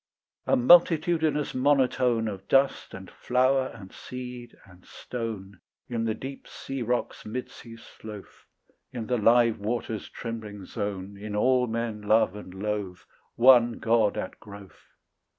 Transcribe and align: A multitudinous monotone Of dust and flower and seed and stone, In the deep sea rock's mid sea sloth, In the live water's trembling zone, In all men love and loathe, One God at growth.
A 0.47 0.55
multitudinous 0.55 1.53
monotone 1.53 2.27
Of 2.27 2.47
dust 2.47 2.95
and 2.95 3.11
flower 3.11 3.67
and 3.67 3.93
seed 3.93 4.57
and 4.65 4.83
stone, 4.83 5.59
In 5.89 6.05
the 6.05 6.15
deep 6.15 6.47
sea 6.47 6.81
rock's 6.81 7.23
mid 7.23 7.51
sea 7.51 7.77
sloth, 7.77 8.47
In 8.91 9.05
the 9.05 9.19
live 9.19 9.59
water's 9.59 10.09
trembling 10.09 10.65
zone, 10.65 11.17
In 11.21 11.35
all 11.35 11.67
men 11.67 12.01
love 12.01 12.35
and 12.35 12.51
loathe, 12.51 12.97
One 13.35 13.73
God 13.73 14.17
at 14.17 14.39
growth. 14.39 14.87